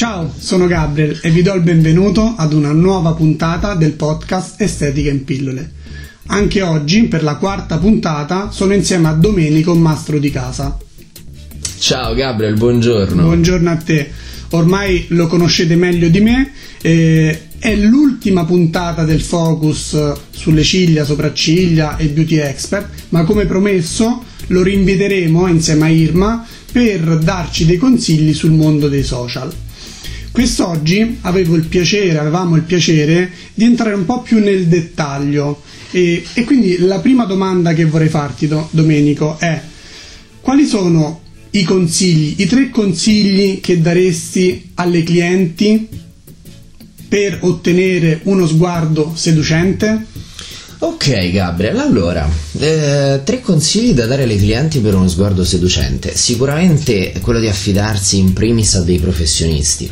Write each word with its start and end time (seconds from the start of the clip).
Ciao, 0.00 0.32
sono 0.34 0.66
Gabriel 0.66 1.18
e 1.20 1.28
vi 1.28 1.42
do 1.42 1.52
il 1.52 1.60
benvenuto 1.60 2.32
ad 2.34 2.54
una 2.54 2.72
nuova 2.72 3.12
puntata 3.12 3.74
del 3.74 3.92
podcast 3.92 4.58
Estetica 4.58 5.10
in 5.10 5.24
pillole. 5.24 5.72
Anche 6.28 6.62
oggi, 6.62 7.02
per 7.02 7.22
la 7.22 7.34
quarta 7.34 7.76
puntata, 7.76 8.50
sono 8.50 8.72
insieme 8.72 9.08
a 9.08 9.12
Domenico, 9.12 9.74
mastro 9.74 10.18
di 10.18 10.30
casa. 10.30 10.78
Ciao 11.76 12.14
Gabriel, 12.14 12.56
buongiorno. 12.56 13.24
Buongiorno 13.24 13.70
a 13.70 13.76
te. 13.76 14.10
Ormai 14.52 15.04
lo 15.08 15.26
conoscete 15.26 15.76
meglio 15.76 16.08
di 16.08 16.20
me. 16.20 16.50
Eh, 16.80 17.38
è 17.58 17.76
l'ultima 17.76 18.46
puntata 18.46 19.04
del 19.04 19.20
focus 19.20 20.14
sulle 20.30 20.62
ciglia, 20.62 21.04
sopracciglia 21.04 21.98
e 21.98 22.06
beauty 22.06 22.36
expert, 22.36 22.88
ma 23.10 23.24
come 23.24 23.44
promesso 23.44 24.24
lo 24.46 24.62
rinviteremo 24.62 25.46
insieme 25.46 25.84
a 25.84 25.88
Irma 25.90 26.46
per 26.72 27.18
darci 27.18 27.66
dei 27.66 27.76
consigli 27.76 28.32
sul 28.32 28.52
mondo 28.52 28.88
dei 28.88 29.04
social. 29.04 29.52
Quest'oggi 30.32 31.18
avevo 31.22 31.56
il 31.56 31.64
piacere, 31.64 32.18
avevamo 32.18 32.54
il 32.56 32.62
piacere 32.62 33.30
di 33.52 33.64
entrare 33.64 33.94
un 33.94 34.04
po' 34.04 34.22
più 34.22 34.38
nel 34.38 34.66
dettaglio 34.66 35.62
e, 35.90 36.24
e 36.34 36.44
quindi 36.44 36.78
la 36.78 37.00
prima 37.00 37.24
domanda 37.24 37.74
che 37.74 37.84
vorrei 37.84 38.08
farti, 38.08 38.46
do, 38.46 38.68
Domenico, 38.70 39.38
è 39.38 39.60
quali 40.40 40.66
sono 40.66 41.20
i 41.50 41.64
consigli, 41.64 42.34
i 42.40 42.46
tre 42.46 42.70
consigli 42.70 43.60
che 43.60 43.80
daresti 43.80 44.70
alle 44.74 45.02
clienti 45.02 45.88
per 47.08 47.38
ottenere 47.42 48.20
uno 48.24 48.46
sguardo 48.46 49.12
seducente? 49.16 50.06
Ok 50.82 51.30
Gabriel, 51.30 51.78
allora, 51.78 52.26
eh, 52.58 53.20
tre 53.22 53.42
consigli 53.42 53.92
da 53.92 54.06
dare 54.06 54.22
ai 54.22 54.38
clienti 54.38 54.78
per 54.78 54.94
uno 54.94 55.08
sguardo 55.08 55.44
seducente. 55.44 56.16
Sicuramente 56.16 57.12
quello 57.20 57.38
di 57.38 57.48
affidarsi 57.48 58.18
in 58.18 58.32
primis 58.32 58.76
a 58.76 58.80
dei 58.80 58.98
professionisti. 58.98 59.90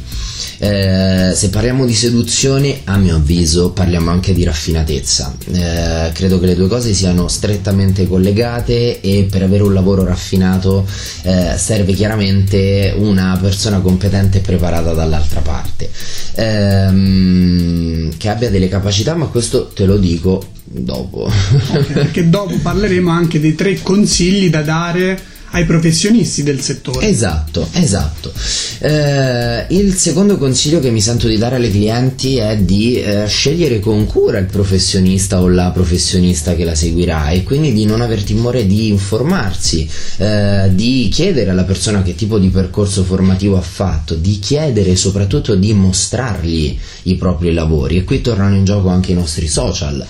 Eh, 0.60 1.32
se 1.34 1.50
parliamo 1.50 1.84
di 1.84 1.92
seduzione, 1.92 2.80
a 2.84 2.96
mio 2.96 3.16
avviso, 3.16 3.70
parliamo 3.70 4.10
anche 4.10 4.32
di 4.32 4.44
raffinatezza. 4.44 5.36
Eh, 5.52 6.10
credo 6.14 6.40
che 6.40 6.46
le 6.46 6.54
due 6.54 6.68
cose 6.68 6.94
siano 6.94 7.28
strettamente 7.28 8.08
collegate 8.08 9.02
e 9.02 9.28
per 9.30 9.42
avere 9.42 9.64
un 9.64 9.74
lavoro 9.74 10.04
raffinato 10.04 10.86
eh, 11.22 11.52
serve 11.58 11.92
chiaramente 11.92 12.94
una 12.96 13.38
persona 13.38 13.80
competente 13.80 14.38
e 14.38 14.40
preparata 14.40 14.94
dall'altra 14.94 15.40
parte. 15.40 15.90
Ehm, 16.36 18.16
che 18.16 18.28
abbia 18.30 18.48
delle 18.48 18.68
capacità, 18.68 19.14
ma 19.14 19.26
questo 19.26 19.66
te 19.66 19.84
lo 19.84 19.98
dico 19.98 20.56
dopo. 20.82 21.30
Okay, 21.70 21.92
perché 21.92 22.28
dopo 22.28 22.56
parleremo 22.60 23.10
anche 23.10 23.40
dei 23.40 23.54
tre 23.54 23.80
consigli 23.82 24.50
da 24.50 24.62
dare 24.62 25.20
ai 25.50 25.64
professionisti 25.64 26.42
del 26.42 26.60
settore. 26.60 27.08
Esatto, 27.08 27.68
esatto. 27.72 28.32
Eh, 28.80 29.66
il 29.70 29.94
secondo 29.94 30.36
consiglio 30.36 30.80
che 30.80 30.90
mi 30.90 31.00
sento 31.00 31.26
di 31.26 31.38
dare 31.38 31.56
alle 31.56 31.70
clienti 31.70 32.36
è 32.36 32.56
di 32.58 33.00
eh, 33.00 33.26
scegliere 33.26 33.80
con 33.80 34.06
cura 34.06 34.38
il 34.38 34.46
professionista 34.46 35.40
o 35.40 35.48
la 35.48 35.70
professionista 35.70 36.54
che 36.54 36.64
la 36.64 36.74
seguirà 36.74 37.30
e 37.30 37.42
quindi 37.42 37.72
di 37.72 37.84
non 37.84 38.00
aver 38.00 38.22
timore 38.22 38.66
di 38.66 38.88
informarsi, 38.88 39.88
eh, 40.18 40.70
di 40.72 41.08
chiedere 41.10 41.50
alla 41.50 41.64
persona 41.64 42.02
che 42.02 42.14
tipo 42.14 42.38
di 42.38 42.48
percorso 42.48 43.02
formativo 43.04 43.56
ha 43.56 43.62
fatto, 43.62 44.14
di 44.14 44.38
chiedere 44.38 44.96
soprattutto 44.96 45.54
di 45.54 45.72
mostrargli 45.72 46.78
i 47.04 47.16
propri 47.16 47.52
lavori 47.52 47.96
e 47.96 48.04
qui 48.04 48.20
tornano 48.20 48.54
in 48.54 48.64
gioco 48.64 48.88
anche 48.88 49.12
i 49.12 49.14
nostri 49.14 49.48
social. 49.48 50.04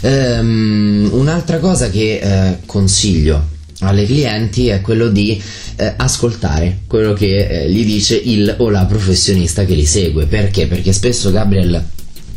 Um, 0.00 1.08
un'altra 1.12 1.58
cosa 1.58 1.90
che 1.90 2.18
eh, 2.18 2.58
consiglio 2.66 3.54
alle 3.80 4.06
clienti 4.06 4.68
è 4.68 4.80
quello 4.80 5.08
di 5.08 5.40
eh, 5.76 5.94
ascoltare 5.96 6.80
quello 6.86 7.12
che 7.12 7.46
eh, 7.46 7.70
gli 7.70 7.84
dice 7.84 8.16
il 8.16 8.54
o 8.58 8.70
la 8.70 8.86
professionista 8.86 9.64
che 9.64 9.74
li 9.74 9.84
segue 9.84 10.26
perché? 10.26 10.66
Perché 10.66 10.92
spesso 10.92 11.30
Gabriel 11.30 11.84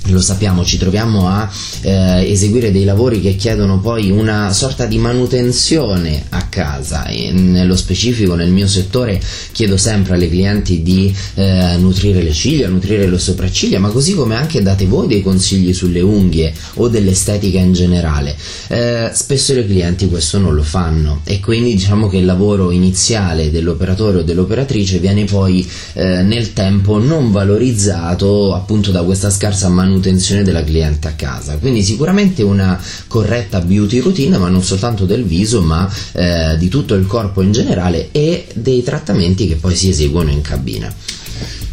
lo 0.07 0.21
sappiamo, 0.21 0.63
ci 0.63 0.77
troviamo 0.77 1.27
a 1.27 1.49
eh, 1.81 2.31
eseguire 2.31 2.71
dei 2.71 2.83
lavori 2.83 3.21
che 3.21 3.35
chiedono 3.35 3.79
poi 3.79 4.09
una 4.09 4.51
sorta 4.53 4.85
di 4.85 4.97
manutenzione 4.97 6.25
a 6.29 6.47
casa 6.49 7.05
e 7.05 7.31
nello 7.31 7.75
specifico 7.75 8.35
nel 8.35 8.51
mio 8.51 8.67
settore 8.67 9.21
chiedo 9.51 9.77
sempre 9.77 10.15
alle 10.15 10.29
clienti 10.29 10.81
di 10.81 11.15
eh, 11.35 11.75
nutrire 11.77 12.21
le 12.21 12.33
ciglia, 12.33 12.67
nutrire 12.67 13.07
le 13.07 13.17
sopracciglia, 13.17 13.79
ma 13.79 13.89
così 13.89 14.13
come 14.13 14.35
anche 14.35 14.61
date 14.61 14.85
voi 14.85 15.07
dei 15.07 15.21
consigli 15.21 15.73
sulle 15.73 16.01
unghie 16.01 16.53
o 16.75 16.87
dell'estetica 16.87 17.59
in 17.59 17.73
generale. 17.73 18.35
Eh, 18.67 19.11
spesso 19.13 19.53
le 19.53 19.65
clienti 19.65 20.07
questo 20.07 20.39
non 20.39 20.53
lo 20.53 20.63
fanno 20.63 21.21
e 21.23 21.39
quindi 21.39 21.73
diciamo 21.73 22.07
che 22.07 22.17
il 22.17 22.25
lavoro 22.25 22.71
iniziale 22.71 23.51
dell'operatore 23.51 24.19
o 24.19 24.23
dell'operatrice 24.23 24.99
viene 24.99 25.25
poi 25.25 25.67
eh, 25.93 26.21
nel 26.21 26.53
tempo 26.53 26.97
non 26.97 27.31
valorizzato 27.31 28.53
appunto 28.53 28.91
da 28.91 29.03
questa 29.03 29.29
scarsa 29.29 29.69
manutenzione 29.69 30.43
della 30.43 30.63
cliente 30.63 31.07
a 31.07 31.13
casa. 31.13 31.57
Quindi 31.57 31.83
sicuramente 31.83 32.43
una 32.43 32.79
corretta 33.07 33.59
beauty 33.61 33.99
routine, 33.99 34.37
ma 34.37 34.49
non 34.49 34.63
soltanto 34.63 35.05
del 35.05 35.23
viso, 35.23 35.61
ma 35.61 35.89
eh, 36.13 36.38
di 36.57 36.67
tutto 36.67 36.95
il 36.95 37.05
corpo 37.05 37.41
in 37.41 37.51
generale 37.51 38.09
e 38.11 38.47
dei 38.53 38.83
trattamenti 38.83 39.47
che 39.47 39.55
poi 39.55 39.75
si 39.75 39.89
eseguono 39.89 40.29
in 40.29 40.41
cabina. 40.41 40.93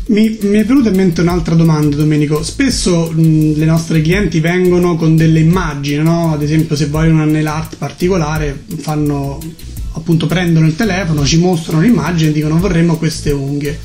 Mi, 0.08 0.38
mi, 0.42 0.58
è 0.58 0.64
venuta 0.64 0.88
in 0.88 0.94
mente 0.94 1.20
un'altra 1.20 1.56
domanda, 1.56 1.96
Domenico. 1.96 2.42
Spesso 2.44 3.10
mh, 3.12 3.54
le 3.56 3.64
nostre 3.64 4.00
clienti 4.00 4.38
vengono 4.38 4.94
con 4.94 5.16
delle 5.16 5.40
immagini, 5.40 6.02
no? 6.02 6.32
Ad 6.32 6.42
esempio, 6.42 6.76
se 6.76 6.86
vogliono 6.86 7.24
un 7.24 7.30
nail 7.30 7.46
art 7.46 7.76
particolare, 7.76 8.64
fanno 8.76 9.40
appunto 9.92 10.26
prendono 10.26 10.66
il 10.66 10.76
telefono, 10.76 11.24
ci 11.24 11.38
mostrano 11.38 11.82
l'immagine 11.82 12.30
e 12.30 12.32
dicono 12.32 12.58
vorremmo 12.58 12.96
queste 12.96 13.32
unghie. 13.32 13.78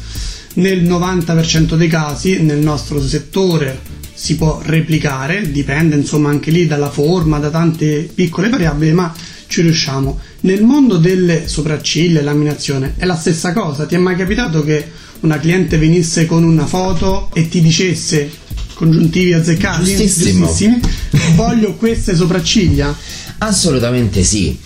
Nel 0.55 0.83
90% 0.83 1.75
dei 1.75 1.87
casi, 1.87 2.41
nel 2.41 2.59
nostro 2.59 3.01
settore, 3.01 3.79
si 4.13 4.35
può 4.35 4.61
replicare, 4.61 5.49
dipende 5.49 5.95
insomma 5.95 6.29
anche 6.29 6.51
lì 6.51 6.67
dalla 6.67 6.91
forma, 6.91 7.39
da 7.39 7.49
tante 7.49 8.09
piccole 8.13 8.49
variabili, 8.49 8.91
ma 8.91 9.11
ci 9.51 9.61
riusciamo. 9.61 10.17
Nel 10.41 10.63
mondo 10.63 10.95
delle 10.95 11.49
sopracciglia 11.49 12.21
e 12.21 12.23
laminazione 12.23 12.93
è 12.97 13.05
la 13.05 13.17
stessa 13.17 13.51
cosa. 13.51 13.85
Ti 13.85 13.95
è 13.95 13.97
mai 13.97 14.15
capitato 14.15 14.63
che 14.63 14.89
una 15.19 15.37
cliente 15.39 15.77
venisse 15.77 16.25
con 16.25 16.43
una 16.43 16.65
foto 16.65 17.29
e 17.33 17.49
ti 17.49 17.61
dicesse 17.61 18.31
congiuntivi 18.73 19.33
azzeccati? 19.33 19.83
Giustissimo. 19.83 20.47
Giustissimi, 20.47 20.79
voglio 21.35 21.75
queste 21.75 22.15
sopracciglia? 22.15 22.95
Assolutamente 23.39 24.23
sì. 24.23 24.57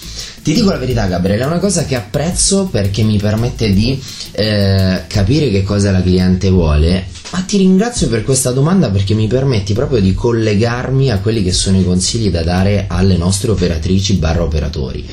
Ti 0.44 0.54
dico 0.54 0.70
la 0.70 0.78
verità, 0.78 1.08
Gabriele, 1.08 1.42
è 1.42 1.48
una 1.48 1.58
cosa 1.58 1.86
che 1.86 1.96
apprezzo 1.96 2.66
perché 2.66 3.02
mi 3.02 3.18
permette 3.18 3.74
di 3.74 4.00
eh, 4.34 5.02
capire 5.08 5.50
che 5.50 5.64
cosa 5.64 5.90
la 5.90 6.04
cliente 6.04 6.52
vuole 6.52 7.08
ma 7.32 7.42
ti 7.42 7.58
ringrazio 7.58 8.08
per 8.08 8.24
questa 8.24 8.52
domanda 8.52 8.90
perché 8.90 9.14
mi 9.14 9.28
permetti 9.28 9.74
proprio 9.74 10.00
di 10.00 10.14
collegarmi 10.14 11.12
a 11.12 11.20
quelli 11.20 11.44
che 11.44 11.52
sono 11.52 11.80
i 11.80 11.84
consigli 11.84 12.30
da 12.30 12.44
dare 12.44 12.86
alle 12.88 13.18
nostre 13.18 13.52
operatrici 13.52 14.16
barra 14.16 14.44
operatori. 14.44 15.06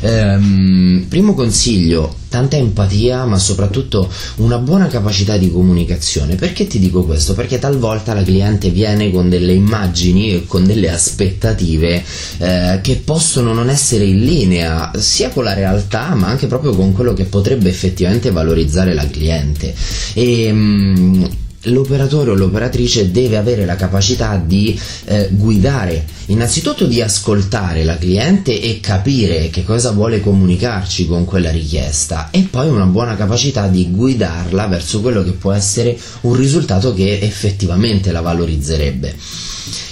Ehm, 0.00 1.06
primo 1.08 1.34
consiglio, 1.34 2.14
tanta 2.28 2.56
empatia 2.56 3.24
ma 3.24 3.38
soprattutto 3.38 4.10
una 4.36 4.58
buona 4.58 4.88
capacità 4.88 5.36
di 5.36 5.50
comunicazione. 5.50 6.34
Perché 6.34 6.66
ti 6.66 6.78
dico 6.78 7.04
questo? 7.04 7.34
Perché 7.34 7.58
talvolta 7.58 8.12
la 8.12 8.22
cliente 8.22 8.70
viene 8.70 9.10
con 9.10 9.28
delle 9.28 9.52
immagini 9.52 10.32
e 10.32 10.44
con 10.46 10.64
delle 10.64 10.90
aspettative 10.90 12.02
eh, 12.38 12.80
che 12.82 12.96
possono 13.04 13.52
non 13.52 13.70
essere 13.70 14.04
in 14.04 14.24
linea 14.24 14.90
sia 14.98 15.30
con 15.30 15.44
la 15.44 15.54
realtà 15.54 16.14
ma 16.14 16.28
anche 16.28 16.46
proprio 16.46 16.74
con 16.74 16.92
quello 16.92 17.14
che 17.14 17.24
potrebbe 17.24 17.68
effettivamente 17.68 18.30
valorizzare 18.30 18.94
la 18.94 19.06
cliente. 19.08 19.74
E, 20.14 20.42
ehm, 20.44 21.28
l'operatore 21.64 22.30
o 22.30 22.34
l'operatrice 22.34 23.10
deve 23.10 23.36
avere 23.36 23.64
la 23.64 23.76
capacità 23.76 24.36
di 24.36 24.78
eh, 25.04 25.28
guidare, 25.30 26.04
innanzitutto 26.26 26.86
di 26.86 27.00
ascoltare 27.00 27.84
la 27.84 27.96
cliente 27.96 28.60
e 28.60 28.80
capire 28.80 29.50
che 29.50 29.64
cosa 29.64 29.92
vuole 29.92 30.20
comunicarci 30.20 31.06
con 31.06 31.24
quella 31.24 31.50
richiesta 31.50 32.28
e 32.30 32.46
poi 32.50 32.68
una 32.68 32.86
buona 32.86 33.16
capacità 33.16 33.68
di 33.68 33.90
guidarla 33.90 34.66
verso 34.66 35.00
quello 35.00 35.22
che 35.22 35.32
può 35.32 35.52
essere 35.52 35.98
un 36.22 36.34
risultato 36.34 36.92
che 36.94 37.18
effettivamente 37.20 38.12
la 38.12 38.20
valorizzerebbe. 38.20 39.14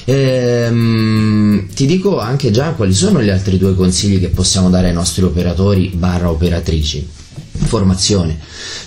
Ehm, 0.04 1.68
ti 1.74 1.86
dico 1.86 2.18
anche 2.18 2.50
già 2.50 2.72
quali 2.72 2.92
sono 2.92 3.22
gli 3.22 3.30
altri 3.30 3.56
due 3.56 3.74
consigli 3.74 4.18
che 4.18 4.28
possiamo 4.28 4.68
dare 4.68 4.88
ai 4.88 4.94
nostri 4.94 5.22
operatori 5.22 5.92
barra 5.94 6.28
operatrici 6.28 7.20
formazione. 7.72 8.38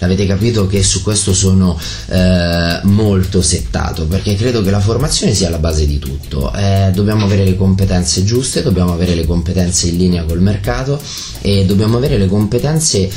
Avete 0.02 0.28
capito 0.28 0.68
che 0.68 0.84
su 0.84 1.02
questo 1.02 1.34
sono 1.34 1.76
eh, 2.08 2.80
molto 2.84 3.42
settato 3.42 4.06
perché 4.06 4.36
credo 4.36 4.62
che 4.62 4.70
la 4.70 4.80
formazione 4.80 5.34
sia 5.34 5.50
la 5.50 5.58
base 5.58 5.88
di 5.88 5.98
tutto. 5.98 6.54
Eh, 6.54 6.92
dobbiamo 6.94 7.26
avere 7.26 7.46
le 7.46 7.56
competenze 7.56 8.24
giuste, 8.24 8.62
dobbiamo 8.62 8.94
avere 8.94 9.16
le 9.16 9.26
competenze 9.26 9.88
in 9.88 9.98
linea 9.98 10.24
col 10.24 10.40
mercato 10.40 11.02
e 11.42 11.66
dobbiamo 11.66 11.98
avere 11.98 12.20
le 12.20 12.28
competenze 12.28 13.10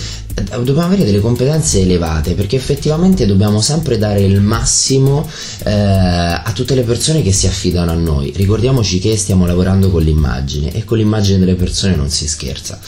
dobbiamo 0.42 0.82
avere 0.82 1.04
delle 1.04 1.20
competenze 1.20 1.80
elevate 1.80 2.34
perché 2.34 2.56
effettivamente 2.56 3.26
dobbiamo 3.26 3.60
sempre 3.60 3.98
dare 3.98 4.20
il 4.20 4.40
massimo 4.40 5.28
eh, 5.64 5.70
a 5.72 6.50
tutte 6.54 6.74
le 6.74 6.82
persone 6.82 7.22
che 7.22 7.32
si 7.32 7.46
affidano 7.46 7.90
a 7.90 7.94
noi. 7.94 8.32
Ricordiamoci 8.34 8.98
che 8.98 9.16
stiamo 9.16 9.46
lavorando 9.46 9.90
con 9.90 10.02
l'immagine 10.02 10.72
e 10.72 10.84
con 10.84 10.98
l'immagine 10.98 11.38
delle 11.38 11.54
persone 11.54 11.96
non 11.96 12.10
si 12.10 12.28
scherza. 12.28 12.78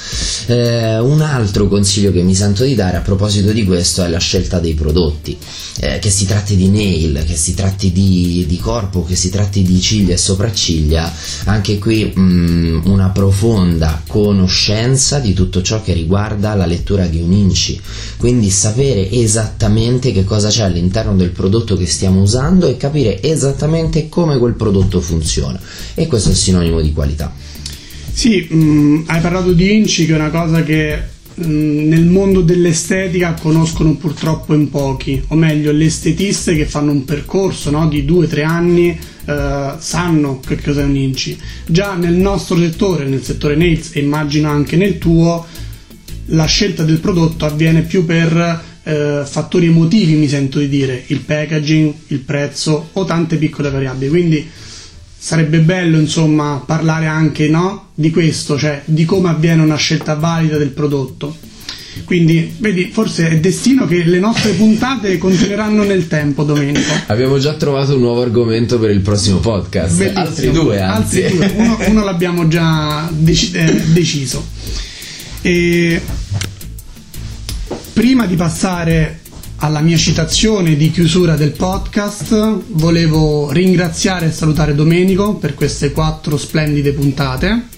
Eh, 0.47 0.99
un 0.99 1.21
altro 1.21 1.69
consiglio 1.69 2.13
che 2.13 2.23
mi 2.23 2.35
sento 2.35 2.65
di 2.65 2.75
dare 2.75 2.97
a 2.97 3.01
proposito 3.01 3.53
di 3.53 3.65
questo 3.65 4.05
è 4.05 4.09
la 4.09 4.19
scelta 4.19 4.59
dei 4.59 4.75
prodotti, 4.75 5.37
eh, 5.81 5.99
che 5.99 6.11
si 6.11 6.27
tratti 6.27 6.57
di 6.57 6.69
nail, 6.69 7.25
che 7.27 7.37
si 7.37 7.55
tratti 7.55 7.93
di, 7.93 8.45
di, 8.47 8.57
corpo, 8.59 9.05
che 9.05 9.17
si 9.17 9.31
tratti 9.31 9.63
di 9.63 9.81
ciglia 9.81 10.15
e 10.15 10.19
sopracciglia, 10.19 11.13
anche 11.45 11.79
qui 11.79 12.13
mh, 12.15 12.21
mm, 12.21 12.81
una 12.85 13.11
profonda 13.11 14.03
conoscenza 14.07 15.19
di 15.19 15.33
tutto 15.33 15.63
ciò 15.63 15.83
che 15.83 15.93
riguarda 15.93 16.55
la 16.55 16.67
lettura 16.67 17.07
di 17.07 17.21
un 17.21 17.33
inci, 17.41 17.81
quindi 18.17 18.51
sapere 18.51 19.11
esattamente 19.11 20.13
che 20.13 20.25
cosa 20.25 20.49
c'è 20.49 20.63
all'interno 20.63 21.15
del 21.17 21.31
prodotto 21.31 21.77
che 21.77 21.87
stiamo 21.87 22.21
usando 22.23 22.67
e 22.67 22.77
capire 22.77 23.23
esattamente 23.23 24.09
come 24.09 24.39
quel 24.39 24.55
prodotto 24.55 25.01
funziona 25.01 25.61
e 25.95 26.07
questo 26.07 26.31
è 26.31 26.35
sinonimo 26.35 26.81
di 26.81 26.93
qualità. 26.93 27.33
Sì, 28.13 28.47
mh, 28.51 28.57
mm, 28.57 29.03
hai 29.07 29.21
parlato 29.21 29.53
di 29.53 29.75
inci 29.75 30.07
che 30.07 30.13
è 30.13 30.17
una 30.17 30.31
cosa 30.31 30.63
che 30.63 30.99
mh, 31.35 31.45
mm, 31.45 31.89
nel 31.89 32.05
mondo 32.05 32.43
dell'estetica 32.43 33.35
conoscono 33.35 33.95
purtroppo 33.95 34.55
in 34.55 34.69
pochi, 34.69 35.23
o 35.29 35.35
meglio 35.37 35.73
le 35.73 35.87
estetiste 35.87 36.55
che 36.55 36.67
fanno 36.67 36.91
un 36.93 37.05
percorso 37.05 37.71
no, 37.71 37.89
di 37.89 38.05
due 38.05 38.27
o 38.27 38.29
tre 38.29 38.43
anni 38.43 38.99
eh, 39.25 39.75
sanno 39.79 40.41
che 40.41 40.61
cos'è 40.61 40.83
un 40.83 40.97
inci. 40.97 41.39
Già 41.67 41.95
nel 41.95 42.15
nostro 42.15 42.57
settore, 42.57 43.07
nel 43.07 43.23
settore 43.23 43.55
nails 43.57 43.91
e 43.95 44.01
immagino 44.01 44.51
anche 44.51 44.77
nel 44.77 44.99
tuo, 44.99 45.47
la 46.31 46.45
scelta 46.47 46.83
del 46.83 46.99
prodotto 46.99 47.45
avviene 47.45 47.83
più 47.83 48.05
per 48.05 48.63
eh, 48.83 49.23
fattori 49.25 49.67
emotivi, 49.67 50.15
mi 50.15 50.29
sento 50.29 50.59
di 50.59 50.69
dire, 50.69 51.03
il 51.07 51.21
packaging, 51.21 51.93
il 52.09 52.19
prezzo 52.21 52.91
o 52.93 53.05
tante 53.05 53.37
piccole 53.37 53.71
variabili. 53.71 54.11
Quindi 54.11 54.49
sarebbe 55.17 55.59
bello 55.59 55.99
insomma 55.99 56.63
parlare 56.65 57.07
anche 57.07 57.49
no, 57.49 57.91
di 57.95 58.11
questo, 58.11 58.59
cioè 58.59 58.83
di 58.85 59.05
come 59.05 59.29
avviene 59.29 59.63
una 59.63 59.77
scelta 59.77 60.15
valida 60.15 60.57
del 60.57 60.71
prodotto. 60.71 61.37
Quindi, 62.05 62.55
vedi, 62.59 62.91
forse 62.93 63.29
è 63.29 63.39
destino 63.41 63.87
che 63.87 64.05
le 64.05 64.19
nostre 64.19 64.53
puntate 64.53 65.19
continueranno 65.19 65.85
nel 65.85 66.07
tempo, 66.07 66.45
Domenico. 66.45 66.93
Abbiamo 67.07 67.39
già 67.39 67.55
trovato 67.55 67.95
un 67.95 68.01
nuovo 68.01 68.23
argomento 68.23 68.79
per 68.79 68.91
il 68.91 69.01
prossimo 69.01 69.39
podcast. 69.39 69.97
Bellissimo. 69.97 70.21
Altri 70.21 70.51
due, 70.51 70.81
anzi. 70.81 71.23
Altri 71.25 71.37
due. 71.37 71.53
Uno, 71.57 71.79
uno 71.87 72.05
l'abbiamo 72.05 72.49
già 72.49 73.09
dec- 73.13 73.55
eh, 73.55 73.83
deciso. 73.93 74.45
E 75.43 76.01
prima 77.95 78.27
di 78.27 78.37
passare 78.37 79.21
alla 79.57 79.81
mia 79.81 79.97
citazione 79.97 80.77
di 80.77 80.91
chiusura 80.91 81.35
del 81.37 81.53
podcast, 81.53 82.59
volevo 82.73 83.51
ringraziare 83.51 84.27
e 84.27 84.33
salutare 84.33 84.75
Domenico 84.75 85.37
per 85.37 85.55
queste 85.55 85.93
quattro 85.93 86.37
splendide 86.37 86.93
puntate. 86.93 87.69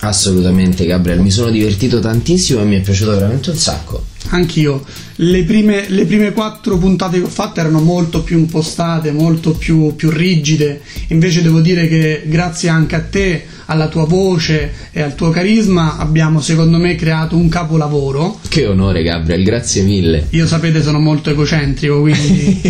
Assolutamente 0.00 0.86
Gabriele, 0.86 1.22
mi 1.22 1.30
sono 1.30 1.50
divertito 1.50 1.98
tantissimo 1.98 2.60
e 2.60 2.64
mi 2.64 2.76
è 2.76 2.80
piaciuto 2.80 3.10
veramente 3.10 3.50
un 3.50 3.56
sacco. 3.56 4.04
Anch'io. 4.28 4.84
Le 5.16 5.44
prime, 5.44 5.88
le 5.88 6.04
prime 6.04 6.32
quattro 6.32 6.78
puntate 6.78 7.18
che 7.18 7.24
ho 7.24 7.30
fatto 7.30 7.60
erano 7.60 7.80
molto 7.80 8.22
più 8.22 8.38
impostate, 8.38 9.10
molto 9.12 9.52
più, 9.52 9.96
più 9.96 10.10
rigide. 10.10 10.82
Invece 11.08 11.42
devo 11.42 11.60
dire 11.60 11.88
che 11.88 12.22
grazie 12.26 12.68
anche 12.68 12.94
a 12.94 13.00
te 13.00 13.44
alla 13.70 13.88
tua 13.88 14.04
voce 14.04 14.72
e 14.92 15.00
al 15.02 15.14
tuo 15.14 15.30
carisma 15.30 15.96
abbiamo 15.96 16.40
secondo 16.40 16.78
me 16.78 16.94
creato 16.94 17.36
un 17.36 17.48
capolavoro. 17.48 18.40
Che 18.48 18.66
onore 18.66 19.02
Gabriel, 19.02 19.42
grazie 19.42 19.82
mille. 19.82 20.26
Io 20.30 20.46
sapete 20.46 20.82
sono 20.82 20.98
molto 20.98 21.30
egocentrico, 21.30 22.00
quindi 22.00 22.60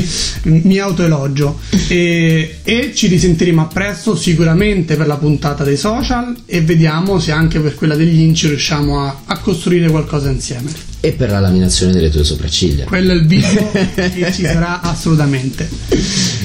mi 0.64 0.78
autoelogio. 0.78 1.58
E, 1.88 2.58
e 2.62 2.92
ci 2.94 3.06
risentiremo 3.06 3.62
a 3.62 3.66
presto 3.66 4.16
sicuramente 4.16 4.96
per 4.96 5.06
la 5.06 5.16
puntata 5.16 5.64
dei 5.64 5.76
social 5.76 6.34
e 6.46 6.60
vediamo 6.60 7.18
se 7.18 7.32
anche 7.32 7.60
per 7.60 7.74
quella 7.74 7.96
degli 7.96 8.20
inci 8.20 8.48
riusciamo 8.48 9.00
a, 9.04 9.20
a 9.26 9.38
costruire 9.38 9.88
qualcosa 9.90 10.30
insieme. 10.30 10.87
E 11.00 11.12
per 11.12 11.30
la 11.30 11.40
laminazione 11.40 11.92
delle 11.92 12.10
tue 12.10 12.24
sopracciglia. 12.24 12.84
Quello 12.84 13.12
è 13.12 13.14
il 13.14 13.26
video 13.26 13.70
che 13.94 14.32
ci 14.32 14.42
sarà 14.42 14.80
assolutamente. 14.80 15.68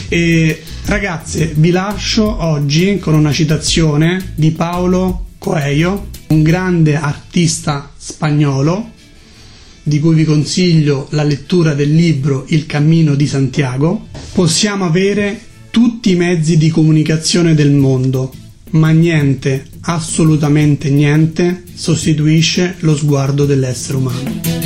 E 0.09 0.63
Ragazze, 0.85 1.53
vi 1.55 1.71
lascio 1.71 2.43
oggi 2.43 2.99
con 2.99 3.13
una 3.13 3.31
citazione 3.31 4.33
di 4.35 4.51
Paolo 4.51 5.27
Coelho, 5.37 6.07
un 6.27 6.43
grande 6.43 6.95
artista 6.95 7.91
spagnolo, 7.97 8.91
di 9.81 9.99
cui 9.99 10.13
vi 10.13 10.25
consiglio 10.25 11.07
la 11.11 11.23
lettura 11.23 11.73
del 11.73 11.93
libro 11.93 12.45
Il 12.49 12.65
cammino 12.65 13.15
di 13.15 13.27
Santiago. 13.27 14.07
Possiamo 14.33 14.85
avere 14.85 15.39
tutti 15.71 16.11
i 16.11 16.15
mezzi 16.15 16.57
di 16.57 16.69
comunicazione 16.69 17.55
del 17.55 17.71
mondo, 17.71 18.33
ma 18.73 18.89
niente, 18.91 19.65
assolutamente 19.81 20.89
niente, 20.89 21.63
sostituisce 21.73 22.75
lo 22.79 22.95
sguardo 22.95 23.45
dell'essere 23.45 23.97
umano. 23.97 24.62